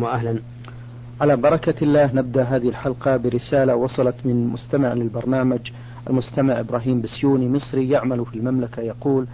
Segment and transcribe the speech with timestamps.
[0.00, 0.38] وأهلا
[1.20, 5.60] على بركة الله نبدأ هذه الحلقة برسالة وصلت من مستمع للبرنامج
[6.10, 9.26] المستمع إبراهيم بسيوني مصري يعمل في المملكة يقول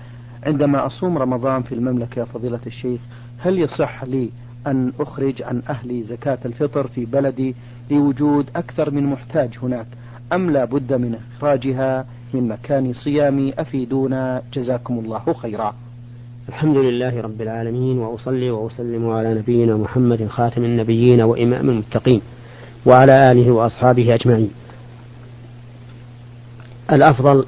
[0.46, 3.00] عندما أصوم رمضان في المملكة يا فضيلة الشيخ
[3.38, 4.30] هل يصح لي
[4.66, 7.54] أن أخرج عن أهلي زكاة الفطر في بلدي
[7.90, 9.86] لوجود أكثر من محتاج هناك
[10.32, 15.74] أم لا بد من إخراجها من مكان صيامي أفيدونا؟ جزاكم الله خيرا.
[16.48, 22.20] الحمد لله رب العالمين وأصلي وأسلم على نبينا محمد خاتم النبيين وإمام المتقين
[22.86, 24.50] وعلى آله وأصحابه أجمعين.
[26.92, 27.46] الأفضل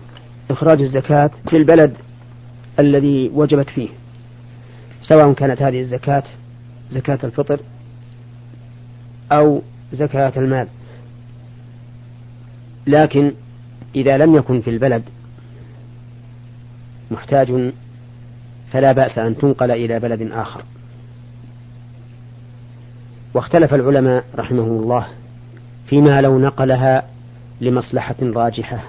[0.50, 1.96] إخراج الزكاة في البلد
[2.78, 3.88] الذي وجبت فيه
[5.00, 6.22] سواء كانت هذه الزكاة
[6.90, 7.60] زكاة الفطر
[9.32, 10.68] أو زكاة المال.
[12.86, 13.32] لكن
[13.96, 15.02] إذا لم يكن في البلد
[17.10, 17.72] محتاج
[18.74, 20.62] فلا بأس أن تنقل إلى بلد آخر.
[23.34, 25.08] واختلف العلماء رحمهم الله
[25.86, 27.02] فيما لو نقلها
[27.60, 28.84] لمصلحة راجحة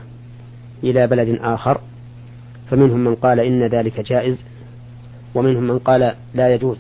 [0.83, 1.81] إلى بلد آخر
[2.69, 4.43] فمنهم من قال إن ذلك جائز
[5.35, 6.77] ومنهم من قال لا يجوز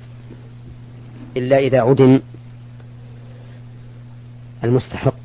[1.37, 2.19] إلا إذا عدم
[4.63, 5.15] المستحق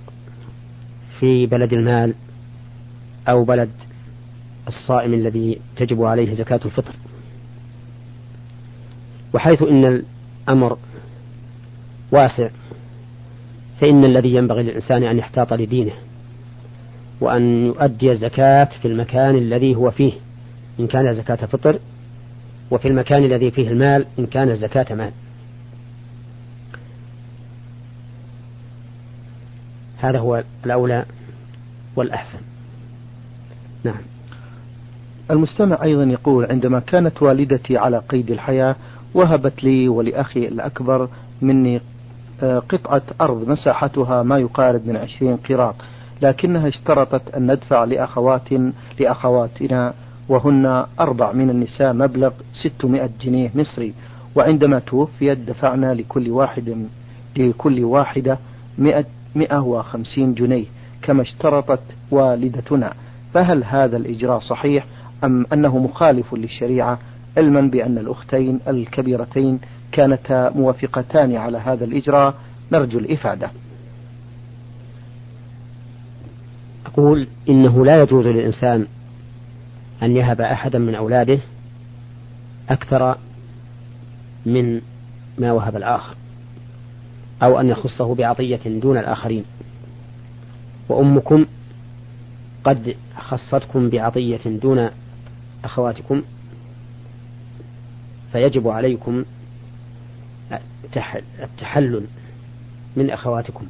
[1.20, 2.14] في بلد المال
[3.28, 3.70] أو بلد
[4.68, 7.09] الصائم الذي تجب عليه زكاة الفطر.
[9.34, 9.84] وحيث إن
[10.48, 10.78] الأمر
[12.12, 12.48] واسع
[13.80, 15.92] فإن الذي ينبغي للإنسان أن يحتاط لدينه
[17.20, 20.12] وأن يؤدي الزكاة في المكان الذي هو فيه
[20.80, 21.78] إن كان زكاة فطر
[22.70, 25.12] وفي المكان الذي فيه المال إن كان زكاة مال.
[29.98, 31.04] هذا هو الأولى
[31.96, 32.38] والأحسن.
[33.84, 34.00] نعم.
[35.30, 38.76] المستمع أيضا يقول عندما كانت والدتي على قيد الحياة
[39.14, 41.08] وهبت لي ولأخي الأكبر
[41.42, 41.80] مني
[42.42, 45.74] آه، قطعة أرض مساحتها ما يقارب من عشرين قراط
[46.22, 48.48] لكنها اشترطت أن ندفع لأخوات
[49.00, 49.94] لأخواتنا
[50.28, 52.30] وهن أربع من النساء مبلغ
[52.62, 53.94] 600 جنيه مصري
[54.34, 56.86] وعندما توفيت دفعنا لكل واحد
[57.36, 58.38] لكل واحدة
[58.78, 59.04] 100
[59.34, 60.64] 150 جنيه
[61.02, 62.92] كما اشترطت والدتنا.
[63.34, 64.84] فهل هذا الإجراء صحيح
[65.24, 66.98] أم أنه مخالف للشريعة؟
[67.36, 69.60] علما بأن الأختين الكبيرتين
[69.92, 72.34] كانتا موافقتان على هذا الإجراء.
[72.72, 73.50] نرجو الإفادة.
[76.86, 78.86] أقول إنه لا يجوز للإنسان
[80.02, 81.38] أن يهب أحدا من أولاده
[82.68, 83.18] أكثر
[84.46, 84.80] من
[85.38, 86.14] ما وهب الآخر
[87.42, 89.44] أو أن يخصه بعطية دون الآخرين.
[90.88, 91.46] وأمكم
[92.64, 94.90] قد خصتكم بعطية دون
[95.64, 96.22] أخواتكم
[98.32, 99.24] فيجب عليكم
[101.42, 102.04] التحلل
[102.96, 103.66] من أخواتكم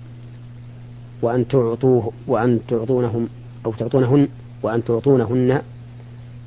[1.23, 3.29] وأن تعطوه وأن تعطونهم
[3.67, 4.29] أو تعطونهن
[4.63, 5.63] وأن تعطونهن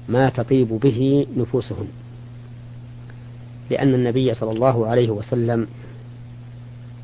[0.10, 1.88] ما تطيب به نفوسهن.
[3.70, 5.68] لأن النبي صلى الله عليه وسلم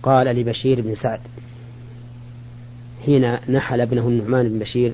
[0.03, 1.19] قال لبشير بن سعد
[3.05, 4.93] حين نحل ابنه النعمان بن بشير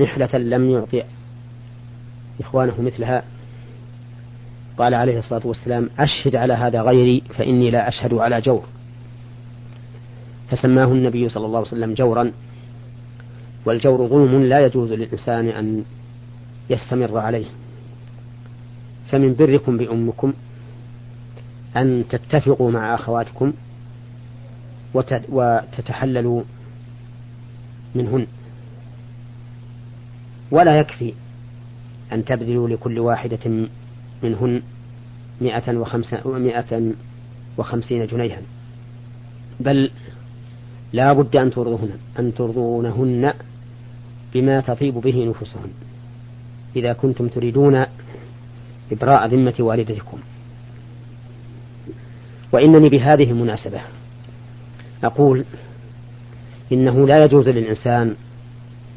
[0.00, 1.02] نحلة لم يعطي
[2.40, 3.22] إخوانه مثلها
[4.82, 8.64] قال عليه الصلاة والسلام أشهد على هذا غيري فإني لا أشهد على جور.
[10.50, 12.32] فسماه النبي صلى الله عليه وسلم جورا
[13.64, 15.84] والجور ظلم لا يجوز للإنسان أن
[16.70, 17.46] يستمر عليه.
[19.10, 20.32] فمن بركم بأمكم
[21.76, 23.52] أن تتفقوا مع أخواتكم
[25.28, 26.42] وتتحللوا
[27.94, 28.26] منهن.
[30.50, 31.14] ولا يكفي
[32.12, 33.68] أن تبذلوا لكل واحدة
[34.22, 34.62] منهن
[35.40, 36.92] مئة, وخمسة مئة
[37.58, 38.40] وخمسين جنيها.
[39.60, 39.90] بل
[40.92, 43.32] لا بد أن ترضوهن أن ترضونهن
[44.34, 45.70] بما تطيب به نفوسهن
[46.76, 47.84] إذا كنتم تريدون
[48.92, 50.18] إبراء ذمة والدتكم.
[52.52, 53.80] وإنني بهذه المناسبة
[55.04, 55.44] أقول
[56.72, 58.14] إنه لا يجوز للإنسان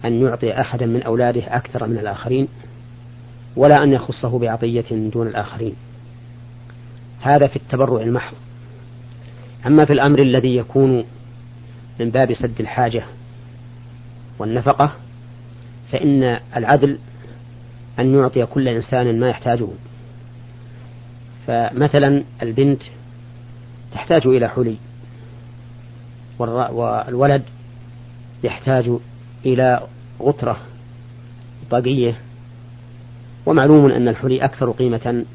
[0.05, 2.47] أن يعطي أحدا من أولاده أكثر من الآخرين
[3.55, 5.75] ولا أن يخصه بعطية دون الآخرين.
[7.25, 8.35] هذا في التبرع المحض.
[9.65, 11.05] أما في الأمر الذي يكون
[11.99, 13.03] من باب سد الحاجة
[14.39, 14.91] والنفقة
[15.91, 16.99] فإن العدل
[17.99, 19.67] أن يعطي كل إنسان ما يحتاجه.
[21.47, 22.81] فمثلا البنت
[23.91, 24.75] تحتاج إلى حلي
[26.39, 27.43] والولد
[28.43, 28.91] يحتاج
[29.45, 29.87] إلى
[30.21, 30.57] غترة
[31.69, 32.15] طاقية.
[33.45, 35.25] ومعلوم أن الحلي أكثر قيمة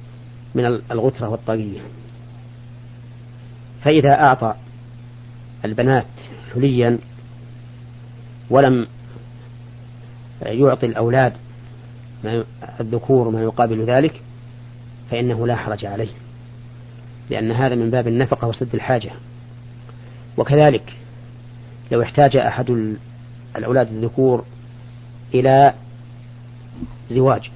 [0.55, 1.81] من الغترة والطاقية.
[3.85, 4.55] فإذا أعطى
[5.64, 6.06] البنات
[6.55, 6.99] حليا
[8.50, 8.87] ولم
[10.43, 11.32] يعطي الأولاد
[12.25, 12.44] ما
[12.81, 14.23] الذكور ما يقابل ذلك
[15.11, 16.12] فإنه لا حرج عليه
[17.31, 19.11] لأن هذا من باب النفقة وسد الحاجة.
[20.37, 20.97] وكذلك
[21.93, 22.97] لو احتاج أحد
[23.56, 24.44] الأولاد الذكور
[25.35, 25.75] إلى
[27.11, 27.50] زواج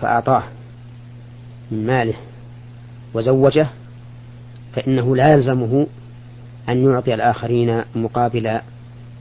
[0.00, 0.42] فأعطاه.
[1.70, 2.14] من ماله
[3.14, 3.66] وزوجه
[4.72, 5.86] فإنه لا يلزمه
[6.68, 8.60] أن يعطي الآخرين مقابل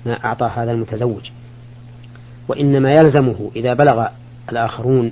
[0.05, 1.29] ما أعطى هذا المتزوج.
[2.47, 4.07] وإنما يلزمه إذا بلغ
[4.51, 5.11] الآخرون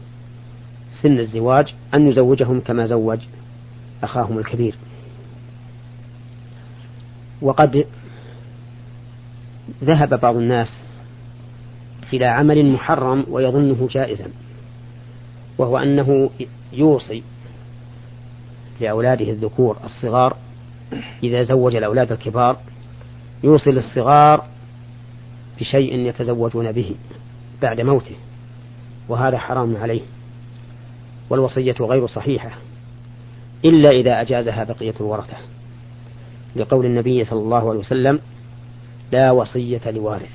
[1.02, 3.20] سن الزواج أن يزوجهم كما زوج
[4.04, 4.76] أخاهم الكبير.
[7.42, 7.86] وقد
[9.84, 10.68] ذهب بعض الناس
[12.14, 14.28] إلى عمل محرم ويظنه جائزا
[15.58, 16.30] وهو أنه
[16.74, 17.24] يوصي
[18.82, 20.38] لأولاده الذكور الصغار
[21.24, 22.58] إذا زوج الأولاد الكبار
[23.44, 24.46] يوصي للصغار
[25.60, 26.96] بشيء يتزوجون به
[27.62, 28.16] بعد موته
[29.10, 30.02] وهذا حرام عليه
[31.30, 32.52] والوصية غير صحيحة
[33.66, 35.38] إلا إذا أجازها بقية الورثة
[36.56, 38.20] لقول النبي صلى الله عليه وسلم
[39.12, 40.32] لا وصية لوارث.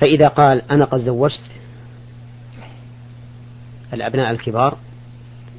[0.00, 1.42] فإذا قال أنا قد زوجت
[3.92, 4.78] الأبناء الكبار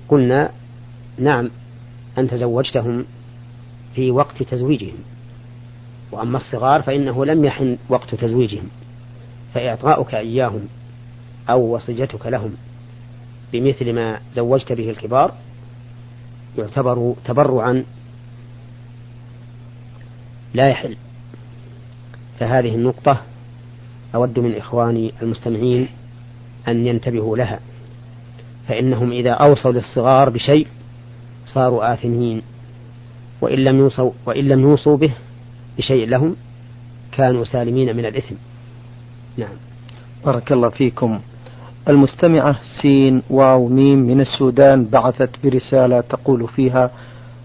[0.10, 0.52] قلنا
[1.18, 1.50] نعم
[2.18, 3.06] أنت زوجتهم
[3.96, 4.98] في وقت تزويجهم
[6.12, 8.70] وأما الصغار فإنه لم يحن وقت تزويجهم
[9.54, 10.68] فإعطاؤك إياهم
[11.50, 12.54] أو وصيتك لهم
[13.54, 15.34] بمثل ما زوجت به الكبار
[16.58, 17.84] يعتبر تبرعا
[20.54, 20.98] لا يحل.
[22.40, 23.22] فهذه النقطة
[24.16, 25.88] أود من إخواني المستمعين
[26.68, 27.60] أن ينتبهوا لها.
[28.69, 30.68] فإنهم إذا أوصوا للصغار بشيء
[31.45, 32.42] صاروا آثمين.
[33.42, 35.12] وإن لم يوصوا وإن لم يوصوا به
[35.77, 36.36] بشيء لهم
[37.12, 38.36] كانوا سالمين من الإثم.
[39.38, 39.56] نعم.
[40.25, 41.19] بارك الله فيكم.
[41.88, 46.92] المستمعة سين واو ميم من السودان بعثت برسالة تقول فيها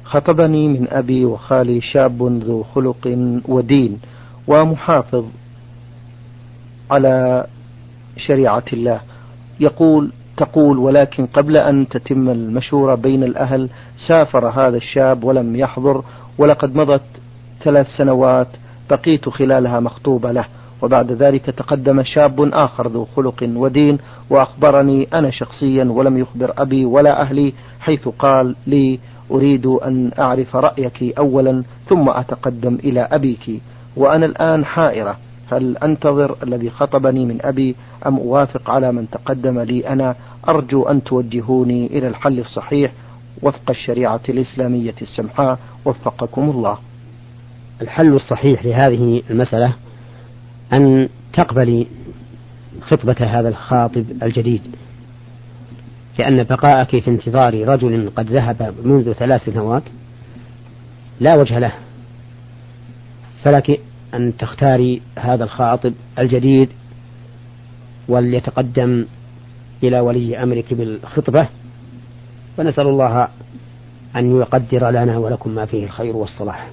[0.05, 3.17] خطبني من أبي وخالي شاب ذو خلق
[3.49, 4.00] ودين
[4.47, 5.25] ومحافظ
[6.91, 7.47] على
[8.17, 9.00] شريعة الله.
[9.61, 13.69] يقول تقول ولكن قبل أن تتم المشورة بين الأهل
[14.09, 16.03] سافر هذا الشاب ولم يحضر
[16.39, 17.03] ولقد مضت
[17.63, 18.49] ثلاث سنوات
[18.91, 20.45] بقيت خلالها مخطوبة له.
[20.83, 23.99] وبعد ذلك تقدم شاب آخر ذو خلق ودين
[24.31, 28.99] وأخبرني أنا شخصيا ولم يخبر أبي ولا أهلي حيث قال لي
[29.31, 33.63] أريد أن أعرف رأيك أولا ثم أتقدم إلى أبيك
[33.97, 35.17] وأنا الآن حائرة.
[35.52, 37.76] هل أنتظر الذي خطبني من أبي
[38.06, 40.14] أم أوافق على من تقدم لي أنا؟
[40.49, 42.93] أرجو أن توجهوني إلى الحل الصحيح.
[43.43, 45.58] وفق الشريعة الإسلامية السمحاء.
[45.85, 46.79] وفقكم الله.
[47.82, 49.73] الحل الصحيح لهذه المسألة
[50.73, 51.87] أن تقبلي
[52.81, 54.62] خطبة هذا الخاطب الجديد
[56.19, 59.82] لأن بقاءك في انتظار رجل قد ذهب منذ ثلاث سنوات
[61.20, 61.73] لا وجه له.
[63.44, 63.81] فلك
[64.15, 66.69] أن تختاري هذا الخاطب الجديد
[68.09, 69.05] وليتقدم
[69.83, 71.49] إلى ولي أمرك بالخطبة
[72.59, 73.29] ونسأل الله
[74.17, 76.71] أن يقدر لنا ولكم ما فيه الخير والصلاح.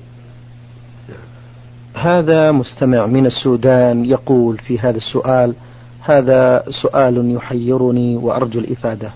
[1.93, 5.55] هذا مستمع من السودان يقول في هذا السؤال
[6.01, 9.11] هذا سؤال يحيرني وأرجو الإفادة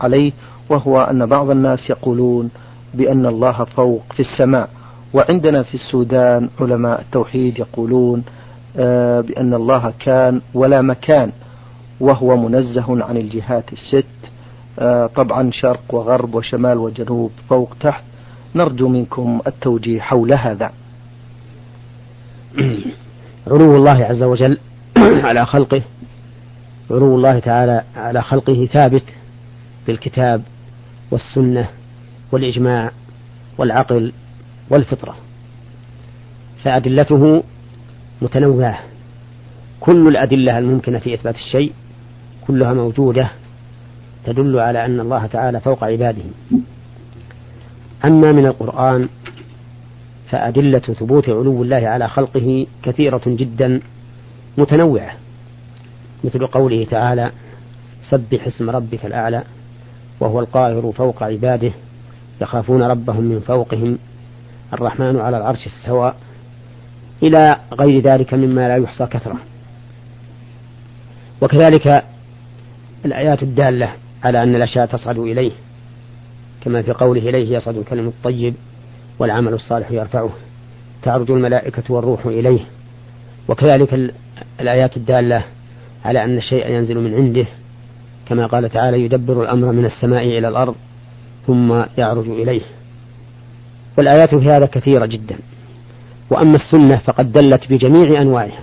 [0.00, 0.32] عليه
[0.68, 2.50] وهو أن بعض الناس يقولون
[2.94, 4.68] بأن الله فوق في السماء.
[5.14, 8.24] وعندنا في السودان علماء التوحيد يقولون
[8.76, 11.32] آه، بأن الله كان ولا مكان
[12.00, 14.06] وهو منزه عن الجهات الست
[14.78, 18.04] آه، طبعا شرق وغرب وشمال وجنوب فوق تحت.
[18.54, 20.70] نرجو منكم التوجيه حول هذا.
[23.50, 24.58] علو الله عز وجل
[25.28, 25.82] على خلقه.
[26.90, 29.04] علو الله تعالى على خلقه ثابت
[29.86, 30.42] بالكتاب
[31.10, 31.68] والسنة
[32.32, 32.90] والإجماع
[33.58, 34.12] والعقل
[34.70, 35.16] والفطرة.
[36.64, 37.42] فأدلته
[38.22, 38.80] متنوعة.
[39.80, 41.72] كل الأدلة الممكنة في إثبات الشيء
[42.46, 43.30] كلها موجودة
[44.24, 46.22] تدل على أن الله تعالى فوق عباده.
[48.04, 49.08] أما من القرآن
[50.30, 53.80] فأدلة ثبوت علو الله على خلقه كثيرة جدا
[54.58, 55.12] متنوعة
[56.24, 57.30] مثل قوله تعالى
[58.10, 59.42] سبح اسم ربك الأعلى
[60.20, 61.72] وهو القاهر فوق عباده
[62.40, 63.98] يخافون ربهم من فوقهم
[64.72, 66.14] الرحمن على العرش استوى
[67.22, 69.36] إلى غير ذلك مما لا يحصى كثرة.
[71.42, 72.04] وكذلك
[73.04, 73.90] الآيات الدالة
[74.24, 75.52] على أن الأشياء تصعد إليه
[76.60, 78.54] كما في قوله إليه يصعد الكلم الطيب
[79.18, 80.30] والعمل الصالح يرفعه
[81.02, 82.60] تعرج الملائكة والروح إليه.
[83.48, 84.12] وكذلك
[84.60, 85.44] الآيات الدالة
[86.04, 87.46] على أن الشيء ينزل من عنده
[88.26, 90.74] كما قال تعالى يدبر الأمر من السماء إلى الأرض
[91.46, 92.62] ثم يعرج إليه.
[93.98, 95.38] والآيات في هذا كثيرة جدا.
[96.30, 98.62] وأما السنة فقد دلت بجميع أنواعها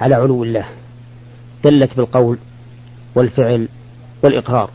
[0.00, 0.64] على علو الله.
[1.64, 2.38] دلت بالقول
[3.14, 3.68] والفعل
[4.24, 4.70] والإقرار.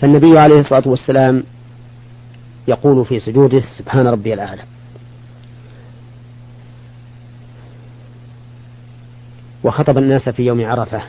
[0.00, 1.44] فالنبي عليه الصلاة والسلام
[2.68, 4.62] يقول في سجوده سبحان ربي الأعلى.
[9.64, 11.02] وخطب الناس في يوم عرفة.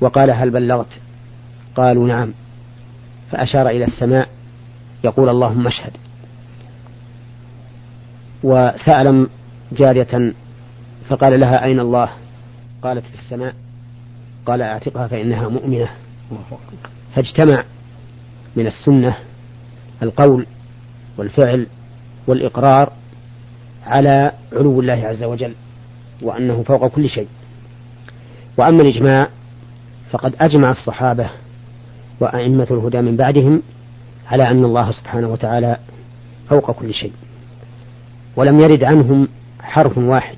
[0.00, 1.00] وقال هل بلغت؟
[1.76, 2.32] قالوا نعم.
[3.30, 4.37] فأشار إلى السماء
[5.04, 5.92] يقول اللهم اشهد.
[8.42, 9.26] وسأل
[9.72, 10.32] جارية
[11.08, 12.10] فقال لها أين الله؟
[12.82, 13.54] قالت في السماء.
[14.46, 15.88] قال أعتقها فإنها مؤمنة.
[17.14, 17.64] فاجتمع
[18.56, 19.16] من السنة
[20.02, 20.46] القول
[21.16, 21.66] والفعل
[22.26, 22.92] والإقرار
[23.86, 25.54] على علو الله عز وجل
[26.22, 27.28] وأنه فوق كل شيء.
[28.56, 29.28] وأما الإجماع
[30.10, 31.30] فقد أجمع الصحابة
[32.20, 33.62] وأئمة الهدى من بعدهم
[34.28, 35.76] على أن الله سبحانه وتعالى
[36.50, 37.12] فوق كل شيء.
[38.36, 39.28] ولم يرد عنهم
[39.60, 40.36] حرف واحد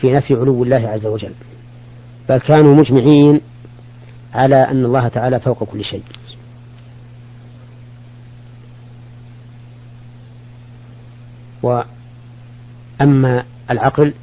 [0.00, 1.32] في نفي علو الله عز وجل.
[2.28, 3.40] بل كانوا مجمعين
[4.34, 6.02] على أن الله تعالى فوق كل شيء.
[11.62, 14.14] وأما العقل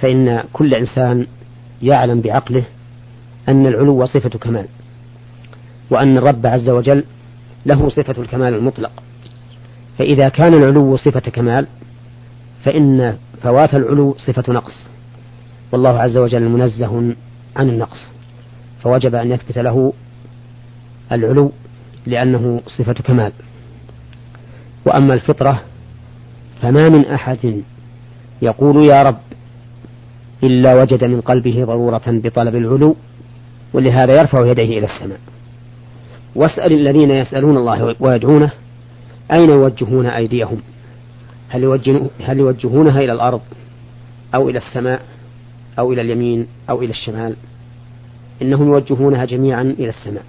[0.00, 1.26] فإن كل إنسان
[1.82, 2.64] يعلم بعقله
[3.48, 4.66] أن العلو صفة كمال.
[5.90, 7.04] وأن الرب عز وجل
[7.66, 8.90] له صفة الكمال المطلق.
[9.98, 11.66] فإذا كان العلو صفة كمال
[12.64, 14.86] فإن فوات العلو صفة نقص.
[15.72, 17.14] والله عز وجل منزه
[17.56, 18.10] عن النقص.
[18.82, 19.92] فوجب أن يثبت له
[21.12, 21.52] العلو
[22.06, 23.32] لأنه صفة كمال.
[24.86, 25.62] وأما الفطرة
[26.62, 27.62] فما من أحد
[28.42, 29.18] يقول يا رب
[30.42, 32.96] إلا وجد من قلبه ضرورة بطلب العلو
[33.72, 35.20] ولهذا يرفع يديه إلى السماء.
[36.34, 38.50] واسأل الذين يسألون الله ويدعونه
[39.32, 40.60] أين يوجهون أيديهم؟
[41.48, 41.80] هل,
[42.20, 43.40] هل يوجهونها إلى الأرض
[44.34, 45.02] أو إلى السماء
[45.78, 47.36] أو إلى اليمين أو إلى الشمال؟
[48.42, 50.24] إنهم يوجهونها جميعا إلى السماء.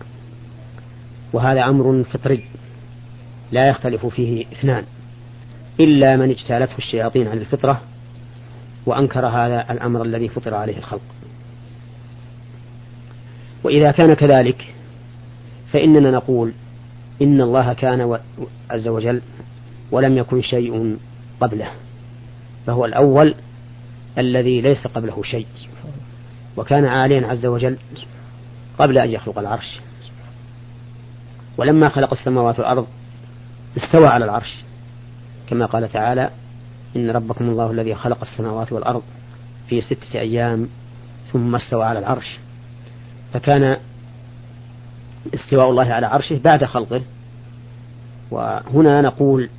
[1.33, 2.43] وهذا أمر فطري
[3.51, 4.83] لا يختلف فيه اثنان.
[5.79, 7.81] إلا من اجتالته الشياطين عن الفطرة
[8.85, 11.01] وأنكر هذا الأمر الذي فطر عليه الخلق.
[13.63, 14.74] وإذا كان كذلك
[15.75, 16.51] فإننا نقول
[17.21, 18.19] إن الله كان
[18.71, 19.21] عز وجل
[19.91, 20.97] ولم يكن شيء
[21.41, 21.67] قبله
[22.67, 23.35] فهو الأول
[24.17, 25.47] الذي ليس قبله شيء
[26.57, 27.77] وكان عاليا عز وجل
[28.79, 29.79] قبل أن يخلق العرش.
[31.57, 32.87] ولما خلق السماوات والأرض
[33.77, 34.55] استوى على العرش.
[35.49, 36.29] كما قال تعالى
[36.95, 39.03] إن ربكم الله الذي خلق السماوات والأرض
[39.69, 40.67] في ستة أيام
[41.33, 42.37] ثم استوى على العرش.
[43.33, 43.77] فكان
[45.33, 47.01] استواء الله على عرشه بعد خلقه.
[48.31, 49.49] وهنا نقول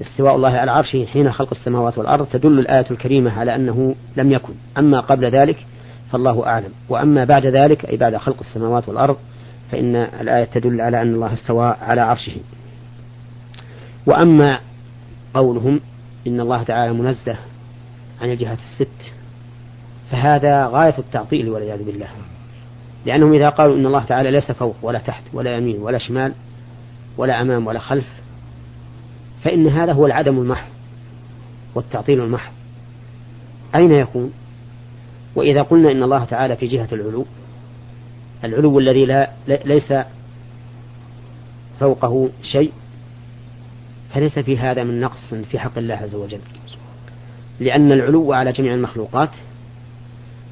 [0.00, 4.52] استواء الله على عرشه حين خلق السماوات والأرض تدل الآية الكريمة على أنه لم يكن.
[4.78, 5.66] أما قبل ذلك
[6.12, 6.70] فالله أعلم.
[6.88, 9.16] وأما بعد ذلك أي بعد خلق السماوات والأرض
[9.70, 12.32] فإن الآية تدل على أن الله استوى على عرشه.
[14.06, 14.58] وأما
[15.34, 15.80] قولهم
[16.26, 17.36] إن الله تعالى منزه
[18.22, 19.12] عن الجهات الست
[20.10, 22.08] فهذا غاية التعطيل والعياذ بالله.
[23.06, 26.32] لأنهم إذا قالوا إن الله تعالى ليس فوق ولا تحت ولا يمين ولا شمال
[27.16, 28.06] ولا أمام ولا خلف
[29.44, 30.72] فإن هذا هو العدم المحض
[31.74, 32.52] والتعطيل المحض.
[33.74, 34.32] أين يكون؟
[35.34, 37.26] وإذا قلنا إن الله تعالى في جهة العلو
[38.44, 39.30] العلو الذي لا
[39.64, 39.94] ليس
[41.80, 42.72] فوقه شيء
[44.14, 46.40] فليس في هذا من نقص في حق الله عز وجل.
[47.60, 49.30] لأن العلو على جميع المخلوقات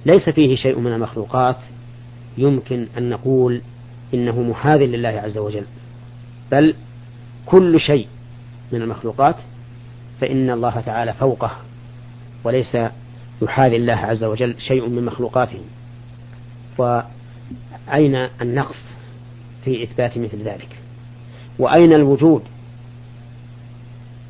[0.06, 1.56] ليس فيه شيء من المخلوقات
[2.40, 3.60] يمكن أن نقول
[4.14, 5.64] إنه محاذ لله عز وجل.
[6.52, 6.74] بل
[7.46, 8.06] كل شيء
[8.72, 9.36] من المخلوقات
[10.20, 11.56] فإن الله تعالى فوقه
[12.44, 12.76] وليس
[13.42, 15.60] يحاذي الله عز وجل شيء من مخلوقاته.
[16.78, 18.92] وأين النقص
[19.64, 20.76] في إثبات مثل ذلك؟
[21.58, 22.42] وأين الوجود؟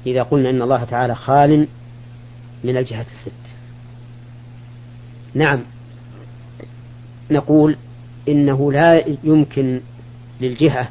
[0.07, 1.67] إذا قلنا إن الله تعالى خال
[2.65, 3.41] من الجهات الست.
[5.35, 5.61] نعم
[7.31, 7.77] نقول
[8.29, 9.81] إنه لا يمكن
[10.41, 10.89] للجهة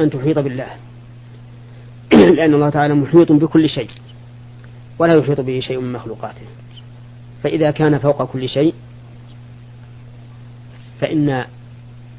[0.00, 0.66] أن تحيط بالله.
[2.36, 3.90] لأن الله تعالى محيط بكل شيء
[4.98, 6.46] ولا يحيط به شيء من مخلوقاته.
[7.42, 8.74] فإذا كان فوق كل شيء
[11.00, 11.44] فإن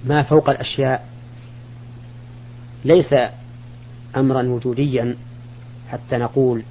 [0.05, 1.07] ما فوق الأشياء
[2.85, 3.15] ليس
[4.17, 5.15] أمرا وجوديا.
[5.91, 6.63] حتى نقول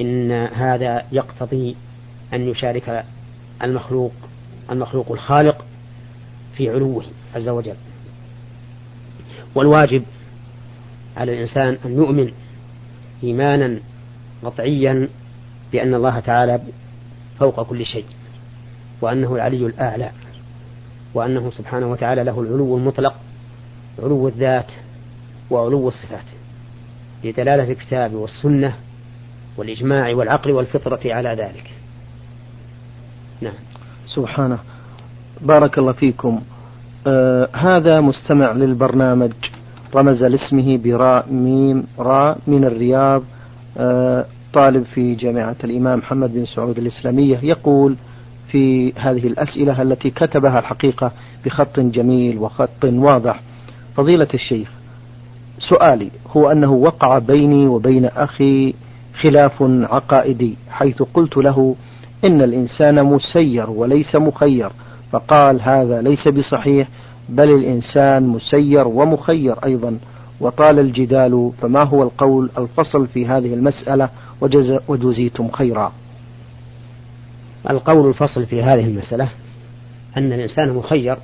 [0.00, 1.76] إن هذا يقتضي
[2.34, 3.04] أن يشارك
[3.62, 4.12] المخلوق
[4.70, 5.51] المخلوق الخالق.
[6.56, 7.04] في علوه
[7.34, 7.76] عز وجل.
[9.54, 10.02] والواجب
[11.16, 12.32] على الإنسان أن يؤمن
[13.24, 13.78] إيمانا
[14.44, 15.08] قطعيا
[15.72, 16.60] بأن الله تعالى
[17.38, 18.04] فوق كل شيء
[19.00, 20.10] وأنه العلي الأعلى
[21.14, 23.14] وأنه سبحانه وتعالى له العلو المطلق
[24.02, 24.72] علو الذات
[25.50, 26.24] وعلو الصفات.
[27.24, 28.74] لدلالة الكتاب والسنة
[29.56, 31.70] والإجماع والعقل والفطرة على ذلك.
[33.40, 33.54] نعم.
[34.06, 34.58] سبحانه.
[35.42, 36.40] بارك الله فيكم.
[37.06, 39.32] آه هذا مستمع للبرنامج
[39.94, 43.22] رمز لاسمه براء ميم راء من الرياض.
[43.78, 47.38] آه طالب في جامعة الإمام محمد بن سعود الإسلامية.
[47.42, 47.96] يقول
[48.48, 51.12] في هذه الأسئلة التي كتبها الحقيقة
[51.44, 53.40] بخط جميل وخط واضح.
[53.96, 54.70] فضيلة الشيخ
[55.58, 58.74] سؤالي هو أنه وقع بيني وبين أخي
[59.20, 61.76] خلاف عقائدي حيث قلت له
[62.24, 64.70] إن الإنسان مسير وليس مخير.
[65.12, 66.88] فقال هذا ليس بصحيح
[67.28, 69.98] بل الإنسان مسير ومخير أيضا
[70.40, 74.08] وطال الجدال فما هو القول الفصل في هذه المسألة؟
[74.88, 75.92] وجزيتم خيرا.
[77.70, 79.28] القول الفصل في هذه المسألة
[80.16, 81.16] أن الإنسان مخير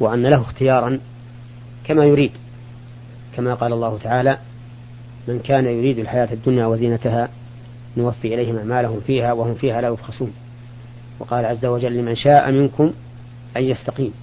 [0.00, 0.98] وأن له اختيارا
[1.84, 2.32] كما يريد.
[3.36, 4.38] كما قال الله تعالى
[5.28, 7.28] من كان يريد الحياة الدنيا وزينتها
[7.96, 10.32] نوفي إليهم أعمالهم فيها وهم فيها لا يبخسون.
[11.20, 12.92] وقال عز وجل لمن شاء منكم
[13.56, 14.14] أن يستقيم.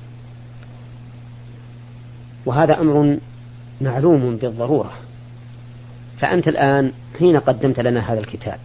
[2.45, 3.17] وهذا أمر
[3.81, 4.91] معلوم بالضرورة.
[6.19, 8.59] فأنت الآن حين قدمت لنا هذا الكتاب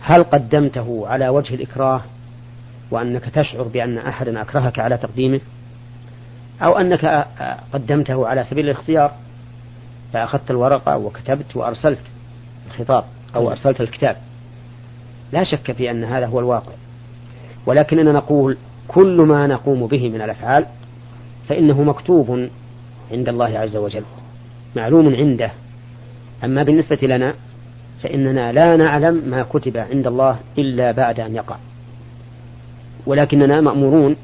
[0.00, 2.02] هل قدمته على وجه الإكراه
[2.90, 5.40] وأنك تشعر بأن أحدا أكرهك على تقديمه؟
[6.62, 7.26] أو أنك
[7.72, 9.12] قدمته على سبيل الاختيار؟
[10.12, 12.02] فأخذت الورقة وكتبت وأرسلت
[12.66, 13.04] الخطاب
[13.34, 14.16] أو أرسلت الكتاب.
[15.32, 16.72] لا شك في أن هذا هو الواقع.
[17.66, 18.56] ولكننا نقول
[18.88, 20.66] كل ما نقوم به من الأفعال
[21.48, 22.48] فإنه مكتوب
[23.12, 24.02] عند الله عز وجل
[24.76, 25.50] معلوم عنده.
[26.44, 27.34] أما بالنسبة لنا
[28.02, 31.56] فإننا لا نعلم ما كتب عند الله إلا بعد أن يقع.
[33.06, 34.16] ولكننا مأمورون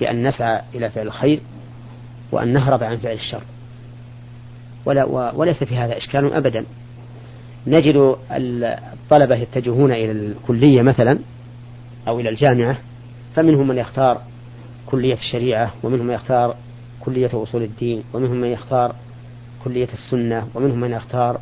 [0.00, 1.40] بأن نسعى إلى فعل الخير
[2.32, 3.42] وأن نهرب عن فعل الشر.
[4.86, 6.64] ولا وليس في هذا إشكال أبدا.
[7.66, 11.18] نجد الطلبة يتجهون إلى الكلية مثلا
[12.08, 12.78] أو إلى الجامعة
[13.36, 14.20] فمنهم من يختار
[14.86, 16.56] كلية الشريعة ومنهم من يختار
[17.00, 18.94] كلية أصول الدين ومنهم من يختار
[19.64, 21.40] كلية السنة ومنهم من يختار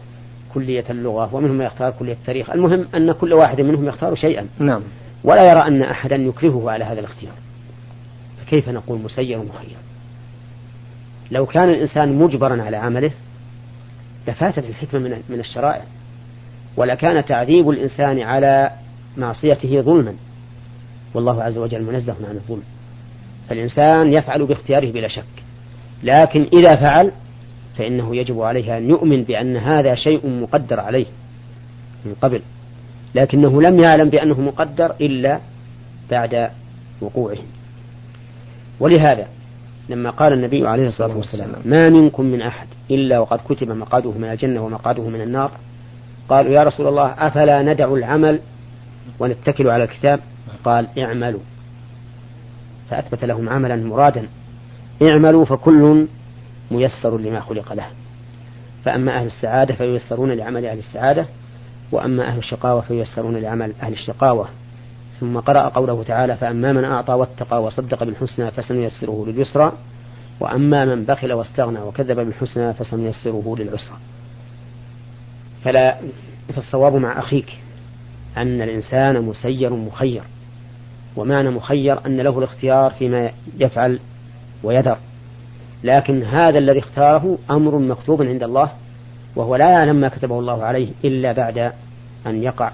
[0.54, 2.50] كلية اللغة ومنهم من يختار كلية التاريخ.
[2.50, 4.46] المهم أن كل واحد منهم يختار شيئا.
[4.58, 4.82] نعم.
[5.24, 7.34] ولا يرى أن أحدا يكرهه على هذا الاختيار.
[8.40, 9.76] فكيف نقول مسير مخير؟
[11.30, 13.10] لو كان الإنسان مجبرا على عمله
[14.28, 15.84] لفاتت الحكمة من من الشرائع.
[16.76, 18.70] ولكان تعذيب الإنسان على
[19.16, 20.14] معصيته ظلما.
[21.14, 22.62] والله عز وجل منزه عن الظلم.
[23.48, 25.24] فالإنسان يفعل باختياره بلا شك.
[26.02, 27.12] لكن إذا فعل
[27.78, 31.06] فإنه يجب عليه أن يؤمن بأن هذا شيء مقدر عليه
[32.04, 32.42] من قبل.
[33.14, 35.40] لكنه لم يعلم بأنه مقدر إلا
[36.10, 36.50] بعد
[37.00, 37.38] وقوعه.
[38.80, 39.26] ولهذا
[39.88, 44.24] لما قال النبي عليه الصلاة والسلام ما منكم من أحد إلا وقد كتب مقعده من
[44.24, 45.50] الجنة ومقعده من النار.
[46.28, 48.40] قالوا يا رسول الله أفلا ندع العمل
[49.18, 50.20] ونتكل على الكتاب؟
[50.64, 51.40] قال اعملوا.
[52.90, 54.28] فأثبت لهم عملا مرادا.
[55.02, 56.06] اعملوا فكل
[56.70, 57.86] ميسر لما خلق له.
[58.84, 61.26] فأما أهل السعادة فييسرون لعمل أهل السعادة
[61.92, 64.48] وأما أهل الشقاوة فييسرون لعمل أهل الشقاوة.
[65.20, 69.72] ثم قرأ قوله تعالى فأما من أعطى واتقى وصدق بالحسنى فسنيسره لليسرى
[70.40, 73.96] وأما من بخل واستغنى وكذب بالحسنى فسنيسره للعسرى.
[75.64, 75.96] فلا
[76.54, 77.58] فالصواب مع أخيك
[78.36, 80.22] أن الإنسان مسير مخير.
[81.16, 83.98] ومعنى مخير أن له الاختيار فيما يفعل
[84.62, 84.96] ويذر.
[85.84, 88.70] لكن هذا الذي اختاره أمر مكتوب عند الله
[89.36, 91.72] وهو لا يعلم ما كتبه الله عليه إلا بعد
[92.26, 92.70] أن يقع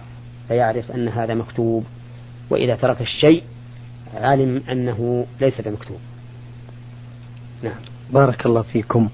[0.49, 1.85] فيعرف أن هذا مكتوب.
[2.51, 3.43] وإذا ترك الشيء
[4.15, 5.99] علم أنه ليس بمكتوب.
[7.63, 7.75] نعم.
[8.11, 9.09] بارك الله فيكم.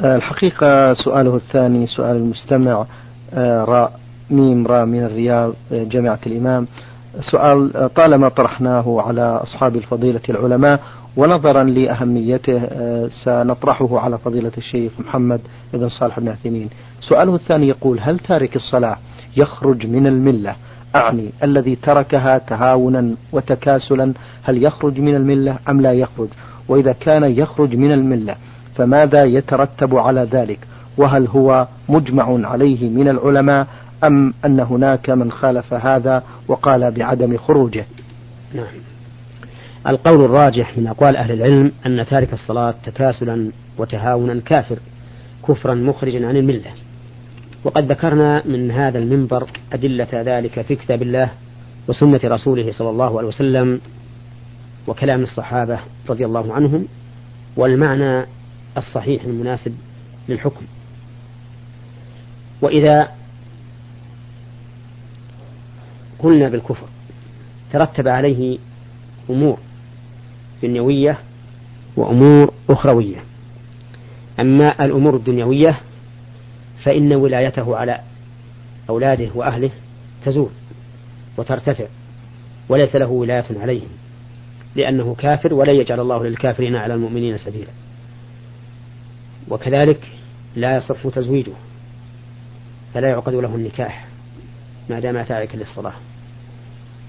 [0.00, 2.86] آه، الحقيقة سؤاله الثاني سؤال المستمع.
[3.34, 6.66] آه، راء ميم راء من الرياض آه، جامعة الإمام.
[7.20, 10.80] سؤال طالما طرحناه على أصحاب الفضيلة العلماء
[11.16, 12.62] ونظرا لأهميته
[13.24, 15.40] سنطرحه على فضيلة الشيخ محمد
[15.72, 16.68] بن صالح بن عثيمين.
[17.00, 18.96] سؤاله الثاني يقول هل تارك الصلاة
[19.36, 20.56] يخرج من الملة؟
[20.94, 26.28] أعني الذي تركها تهاونا وتكاسلا هل يخرج من الملة أم لا يخرج؟
[26.68, 28.36] وإذا كان يخرج من الملة
[28.74, 30.58] فماذا يترتب على ذلك؟
[30.98, 33.66] وهل هو مجمع عليه من العلماء
[34.04, 37.84] أم أن هناك من خالف هذا وقال بعدم خروجه؟
[38.54, 38.66] نعم.
[39.86, 44.78] القول الراجح من أقوال أهل العلم أن تارك الصلاة تكاسلا وتهاونا كافر
[45.48, 46.70] كفرا مخرجا عن الملة.
[47.64, 51.30] وقد ذكرنا من هذا المنبر أدلة ذلك في كتاب الله
[51.88, 53.80] وسنة رسوله صلى الله عليه وسلم
[54.86, 56.86] وكلام الصحابة رضي الله عنهم
[57.56, 58.26] والمعنى
[58.76, 59.74] الصحيح المناسب
[60.28, 60.64] للحكم.
[62.62, 63.08] وإذا
[66.22, 66.86] قلنا بالكفر.
[67.72, 68.58] ترتب عليه
[69.30, 69.58] أمور
[70.62, 71.18] دنيوية
[71.96, 73.24] وأمور أخروية.
[74.40, 75.80] أما الأمور الدنيوية
[76.84, 78.00] فإن ولايته على
[78.88, 79.70] أولاده وأهله
[80.24, 80.50] تزول
[81.36, 81.86] وترتفع
[82.68, 83.88] وليس له ولاية عليهم
[84.76, 87.70] لأنه كافر ولن يجعل الله للكافرين على المؤمنين سبيلا.
[89.48, 90.08] وكذلك
[90.56, 91.52] لا يصح تزويجه
[92.94, 94.06] فلا يعقد له النكاح
[94.90, 95.94] ما دام تاركا للصلاة.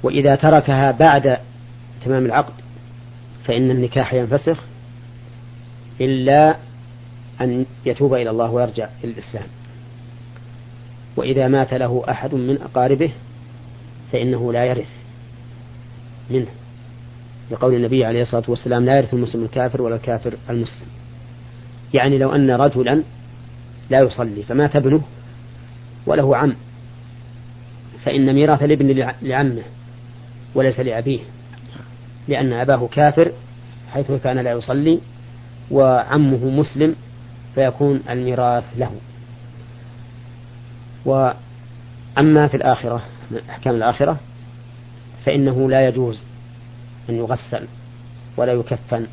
[0.04, 1.38] وإذا تركها بعد
[2.06, 2.54] تمام العقد
[3.46, 4.64] فإن النكاح ينفسخ
[6.02, 6.56] إلا
[7.42, 9.46] أن يتوب إلى الله ويرجع إلى الإسلام
[11.16, 13.12] وإذا مات له أحد من أقاربه
[14.12, 14.90] فإنه لا يرث
[16.30, 16.48] منه.
[17.52, 20.88] لقول النبي عليه الصلاة والسلام لا يرث المسلم الكافر ولا الكافر المسلم.
[21.94, 23.04] يعني لو أن رجلا
[23.90, 25.02] لا يصلي فمات ابنه
[26.06, 26.56] وله عم
[28.04, 29.64] فإن ميراث الابن لعمه
[30.56, 31.20] وليس لأبيه
[32.28, 33.32] لأن أباه كافر
[33.94, 35.00] حيث كان لا يصلي
[35.72, 36.96] وعمه مسلم
[37.56, 38.92] فيكون الميراث له.
[41.06, 44.18] وأما في الآخرة من أحكام الآخرة
[45.26, 46.22] فإنه لا يجوز
[47.10, 47.68] أن يغسل
[48.38, 49.08] ولا يكفن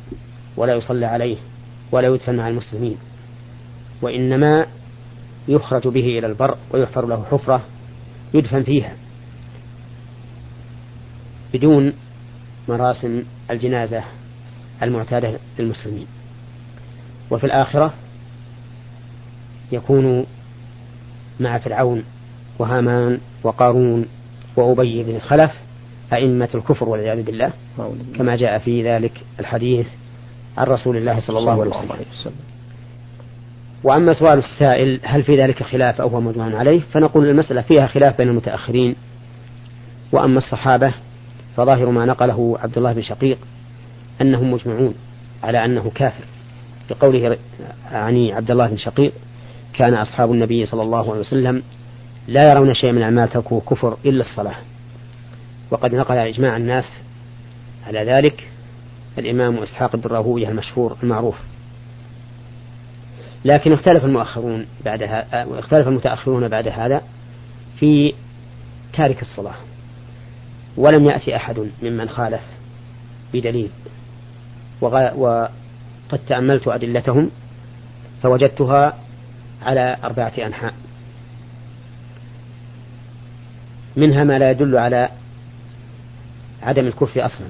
[0.57, 1.37] ولا يصلى عليه
[1.91, 2.97] ولا يدفن مع المسلمين
[4.01, 4.65] وإنما
[5.47, 7.61] يخرج به إلى البر ويحفر له حفرة
[8.33, 8.93] يدفن فيها.
[11.53, 11.93] بدون
[12.69, 14.03] مراسم الجنازة
[14.83, 16.07] المعتادة للمسلمين.
[17.31, 17.93] وفي الآخرة
[19.71, 20.25] يكون
[21.39, 22.03] مع فرعون
[22.59, 24.05] وهامان وقارون
[24.55, 25.51] وأبي بن خلف
[26.13, 27.51] أئمة الكفر والعياذ بالله
[28.15, 29.87] كما جاء في ذلك الحديث
[30.57, 31.71] عن رسول الله صلى الله عليه
[32.11, 32.33] وسلم.
[33.83, 38.17] وأما سؤال السائل هل في ذلك خلاف أو هو مجمع عليه؟ فنقول المسألة فيها خلاف
[38.17, 38.95] بين المتأخرين
[40.11, 40.93] وأما الصحابة
[41.59, 43.37] فظاهر ما نقله عبد الله بن شقيق
[44.21, 44.95] أنهم مجمعون
[45.43, 46.23] على أنه كافر.
[46.89, 47.37] بقوله
[47.91, 49.13] عني عبد الله بن شقيق
[49.73, 51.63] كان أصحاب النبي صلى الله عليه وسلم
[52.27, 54.55] لا يرون شيئا من أعمال تركه كفر إلا الصلاة.
[55.71, 56.85] وقد نقل إجماع الناس
[57.87, 58.47] على ذلك
[59.17, 61.35] الإمام إسحاق بن راهوية المشهور المعروف.
[63.45, 67.01] لكن اختلف المؤخرون بعد اختلف المتأخرون بعد هذا
[67.79, 68.13] في
[68.93, 69.55] تارك الصلاة.
[70.77, 72.41] ولم يأتي أحد ممن خالف
[73.33, 73.69] بدليل.
[74.81, 77.29] وقد تأملت أدلتهم
[78.23, 78.97] فوجدتها
[79.65, 80.73] على أربعة أنحاء.
[83.95, 85.09] منها ما لا يدل على
[86.63, 87.47] عدم الكفر أصلا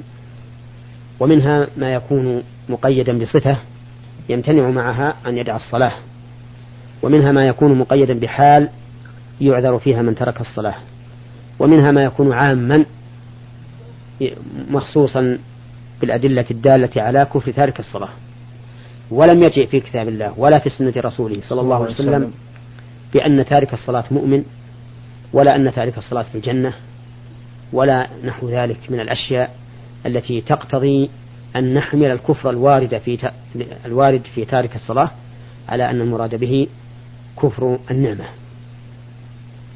[1.20, 3.58] ومنها ما يكون مقيدا بصفة
[4.30, 5.94] يمتنع معها أن يدع الصلاة
[7.04, 8.70] ومنها ما يكون مقيدا بحال
[9.42, 10.76] يعذر فيها من ترك الصلاة
[11.60, 12.86] ومنها ما يكون عاما
[14.70, 15.38] مخصوصا
[16.02, 18.10] بالأدلة الدالة على كفر تارك الصلاة
[19.12, 22.32] ولم يجئ في كتاب الله ولا في سنة رسوله صلى الله عليه وسلم
[23.14, 24.44] بأن تارك الصلاة مؤمن
[25.34, 26.74] ولا أن تارك الصلاة في الجنة
[27.74, 29.56] ولا نحو ذلك من الأشياء
[30.06, 31.10] التي تقتضي
[31.56, 33.32] أن نحمل الكفر الوارد في
[33.86, 35.12] الوارد في تارك الصلاة
[35.70, 36.68] على أن المراد به
[37.42, 38.26] كفر النعمة.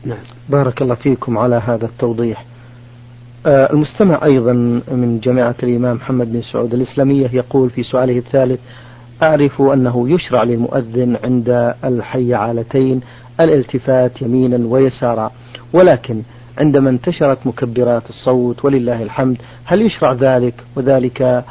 [0.05, 0.17] نعم.
[0.49, 2.45] بارك الله فيكم على هذا التوضيح.
[3.45, 4.53] آه المستمع أيضا
[4.91, 8.59] من جامعة الإمام محمد بن سعود الإسلامية يقول في سؤاله الثالث
[9.23, 13.01] أعرف أنه يشرع للمؤذن عند الحيعالتين
[13.39, 15.31] الالتفات يمينا ويسارا
[15.73, 16.21] ولكن
[16.57, 21.43] عندما انتشرت مكبرات الصوت ولله الحمد هل يشرع ذلك؟ وذلك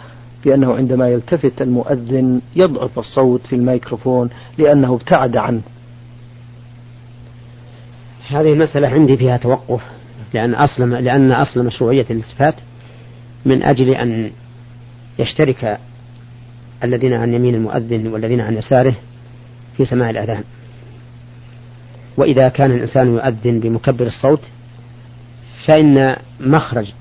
[0.44, 5.60] بأنه عندما يلتفت المؤذن يضعف الصوت في الميكروفون لأنه ابتعد عنه.
[8.28, 9.82] هذه المسألة عندي فيها توقف.
[10.34, 12.54] لأن أصل لأن أصل مشروعية الالتفات
[13.44, 14.30] من أجل أن
[15.18, 15.78] يشترك
[16.84, 18.94] الذين عن يمين المؤذن والذين عن يساره
[19.76, 20.44] في سماع الأذان.
[22.16, 24.40] وإذا كان الإنسان يؤذن بمكبر الصوت
[25.68, 26.92] فإن مخرج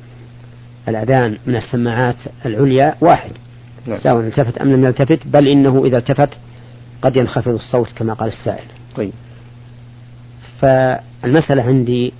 [0.88, 2.16] الأذان من السماعات
[2.46, 3.32] العليا واحد
[3.88, 4.00] نعم.
[4.00, 6.30] سواء التفت أم لم يلتفت بل إنه إذا التفت
[7.02, 8.66] قد ينخفض الصوت كما قال السائل.
[8.96, 9.12] طيب.
[10.62, 12.14] فالمسألة عندي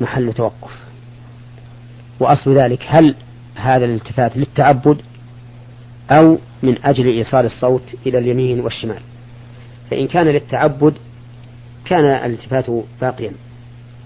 [0.00, 0.70] محل توقف.
[2.20, 3.14] وأصل ذلك هل
[3.54, 5.02] هذا الالتفات للتعبد
[6.10, 9.00] أو من أجل إيصال الصوت إلى اليمين والشمال.
[9.90, 10.94] فإن كان للتعبد
[11.84, 12.66] كان الالتفات
[13.00, 13.32] باقيا.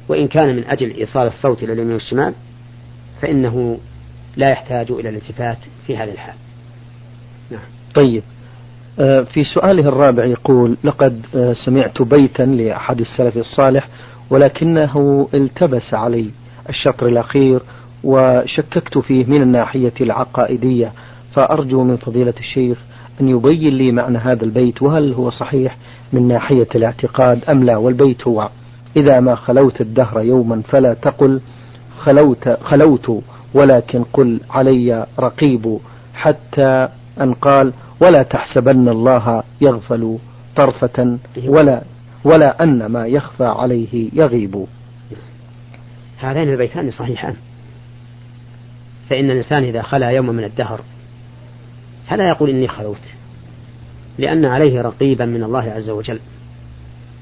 [0.09, 2.35] وإن كان من أجل إيصال الصوت إلى اليمين والشمال
[3.23, 3.79] فإنه
[4.37, 6.35] لا يحتاج إلى الالتفات في هذا الحال.
[7.51, 7.61] نعم.
[7.95, 8.23] طيب.
[9.01, 13.89] آه، في سؤاله الرابع يقول لقد آه، سمعت بيتا لأحد السلف الصالح
[14.31, 16.31] ولكنه التبس علي
[16.69, 17.63] الشطر الأخير
[18.05, 20.93] وشككت فيه من الناحية العقائدية
[21.33, 22.79] فأرجو من فضيلة الشيخ
[23.21, 25.77] أن يبين لي معنى هذا البيت وهل هو صحيح
[26.13, 28.49] من ناحية الاعتقاد أم لا؟ والبيت هو
[28.97, 31.41] إذا ما خلوت الدهر يوما فلا تقل
[31.99, 33.23] خلوت خلوت
[33.55, 35.79] ولكن قل علي رقيب
[36.15, 36.89] حتى
[37.21, 40.19] أن قال ولا تحسبن الله يغفل
[40.57, 41.83] طرفة ولا
[42.25, 44.67] ولا أن ما يخفى عليه يغيب.
[46.19, 47.37] هذان البيتان صحيحان.
[49.11, 50.81] فإن الإنسان إذا خلا يوما من الدهر
[52.09, 53.01] فلا يقول إني خلوت
[54.19, 56.21] لأن عليه رقيبا من الله عز وجل.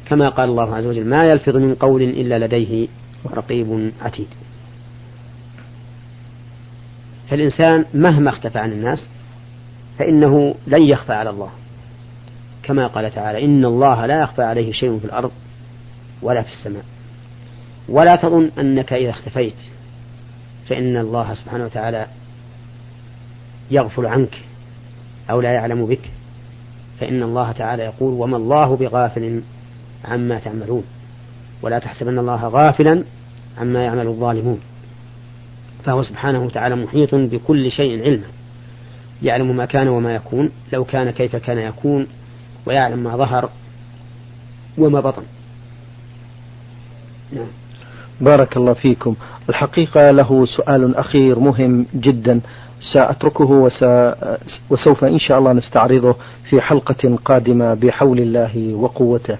[0.06, 2.88] كما قال الله عز وجل ما يلفظ من قول إلا لديه
[3.34, 4.28] رقيب عتيد.
[7.30, 9.06] فالإنسان مهما اختفى عن الناس
[9.98, 11.50] فإنه لن يخفى على الله.
[12.66, 15.30] كما قال تعالى إن الله لا يخفى عليه شيء في الأرض
[16.22, 16.84] ولا في السماء.
[17.88, 19.54] ولا تظن أنك إذا اختفيت
[20.68, 22.06] فإن الله سبحانه وتعالى
[23.70, 24.42] يغفل عنك
[25.30, 26.10] أو لا يعلم بك
[27.00, 29.42] فإن الله تعالى يقول وما الله بغافل
[30.04, 30.84] عما تعملون.
[31.62, 33.04] ولا تحسبن الله غافلا
[33.58, 34.60] عما يعمل الظالمون.
[35.84, 38.26] فهو سبحانه وتعالى محيط بكل شيء علما
[39.22, 42.06] يعلم ما كان وما يكون لو كان كيف كان يكون
[42.66, 43.48] ويعلم ما ظهر
[44.78, 45.22] وما بطن.
[47.32, 47.46] نعم.
[48.20, 49.14] بارك الله فيكم.
[49.48, 52.40] الحقيقة له سؤال أخير مهم جدا.
[52.92, 53.70] سأتركه
[54.70, 56.14] وسوف إن شاء الله نستعرضه
[56.50, 59.38] في حلقة قادمة بحول الله وقوته.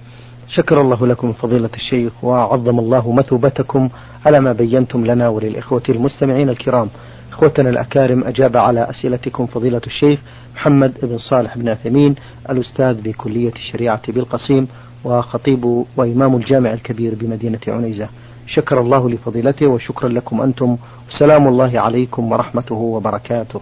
[0.49, 3.89] شكر الله لكم فضيلة الشيخ وعظم الله مثوبتكم
[4.27, 6.89] على ما بينتم لنا وللإخوة المستمعين الكرام.
[7.37, 10.21] إخوتنا الأكارم أجاب على أسئلتكم فضيلة الشيخ
[10.55, 12.15] محمد بن صالح بن عثيمين
[12.51, 14.69] الأستاذ بكلية الشريعة بالقصيم
[15.05, 18.09] وخطيب وإمام الجامع الكبير بمدينة عنيزة.
[18.47, 20.77] شكر الله لفضيلته وشكرا لكم أنتم
[21.09, 23.61] وسلام الله عليكم ورحمته وبركاته.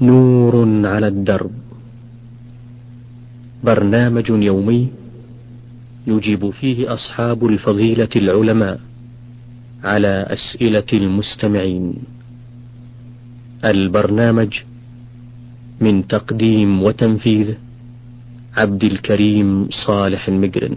[0.00, 1.50] نور على الدرب.
[3.64, 4.88] برنامج يومي
[6.06, 8.80] يجيب فيه أصحاب الفضيلة العلماء
[9.84, 11.94] على أسئلة المستمعين.
[13.64, 14.52] البرنامج
[15.80, 17.54] من تقديم وتنفيذ
[18.56, 20.76] عبد الكريم صالح المقرن